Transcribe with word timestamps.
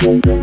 Thank 0.00 0.39